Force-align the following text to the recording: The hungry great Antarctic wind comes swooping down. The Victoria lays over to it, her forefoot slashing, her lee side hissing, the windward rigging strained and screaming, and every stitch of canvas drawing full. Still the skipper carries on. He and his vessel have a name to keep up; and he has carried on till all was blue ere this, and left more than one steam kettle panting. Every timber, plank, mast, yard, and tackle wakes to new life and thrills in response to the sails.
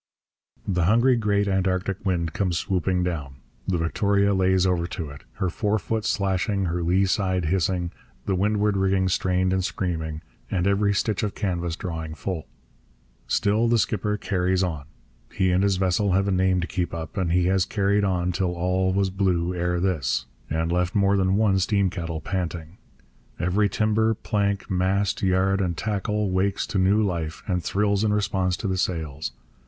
The 0.67 0.85
hungry 0.85 1.15
great 1.15 1.47
Antarctic 1.47 2.03
wind 2.03 2.33
comes 2.33 2.57
swooping 2.57 3.03
down. 3.03 3.35
The 3.67 3.77
Victoria 3.77 4.33
lays 4.33 4.65
over 4.65 4.87
to 4.87 5.11
it, 5.11 5.25
her 5.33 5.51
forefoot 5.51 6.05
slashing, 6.05 6.65
her 6.65 6.81
lee 6.81 7.05
side 7.05 7.45
hissing, 7.45 7.91
the 8.25 8.33
windward 8.33 8.75
rigging 8.77 9.09
strained 9.09 9.53
and 9.53 9.63
screaming, 9.63 10.23
and 10.49 10.65
every 10.65 10.91
stitch 10.95 11.21
of 11.21 11.35
canvas 11.35 11.75
drawing 11.75 12.15
full. 12.15 12.47
Still 13.27 13.67
the 13.67 13.77
skipper 13.77 14.17
carries 14.17 14.63
on. 14.63 14.85
He 15.31 15.51
and 15.51 15.61
his 15.61 15.77
vessel 15.77 16.13
have 16.13 16.27
a 16.27 16.31
name 16.31 16.61
to 16.61 16.67
keep 16.67 16.95
up; 16.95 17.15
and 17.15 17.31
he 17.31 17.45
has 17.45 17.63
carried 17.63 18.03
on 18.03 18.31
till 18.31 18.55
all 18.55 18.91
was 18.93 19.11
blue 19.11 19.53
ere 19.53 19.79
this, 19.79 20.25
and 20.49 20.71
left 20.71 20.95
more 20.95 21.15
than 21.15 21.35
one 21.35 21.59
steam 21.59 21.91
kettle 21.91 22.21
panting. 22.21 22.79
Every 23.39 23.69
timber, 23.69 24.15
plank, 24.15 24.67
mast, 24.67 25.21
yard, 25.21 25.61
and 25.61 25.77
tackle 25.77 26.31
wakes 26.31 26.65
to 26.69 26.79
new 26.79 27.03
life 27.03 27.43
and 27.45 27.63
thrills 27.63 28.03
in 28.03 28.11
response 28.11 28.57
to 28.57 28.67
the 28.67 28.79
sails. 28.79 29.33